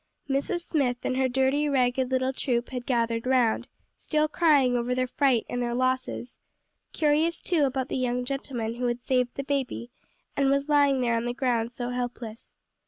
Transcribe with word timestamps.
Mrs. 0.27 0.61
Smith 0.61 0.97
and 1.03 1.15
her 1.15 1.29
dirty 1.29 1.69
ragged 1.69 2.09
little 2.09 2.33
troop 2.33 2.69
had 2.69 2.87
gathered 2.87 3.27
round, 3.27 3.67
still 3.95 4.27
crying 4.27 4.75
over 4.75 4.95
their 4.95 5.05
fright 5.05 5.45
and 5.47 5.61
their 5.61 5.75
losses, 5.75 6.39
curious 6.91 7.39
too 7.39 7.65
about 7.65 7.87
the 7.87 7.97
young 7.97 8.25
gentleman 8.25 8.73
who 8.77 8.87
had 8.87 8.99
saved 8.99 9.35
the 9.35 9.43
baby 9.43 9.91
and 10.35 10.49
was 10.49 10.67
lying 10.67 11.01
there 11.01 11.17
on 11.17 11.25
the 11.25 11.35
ground 11.35 11.71
so 11.71 11.89
helpless. 11.91 12.57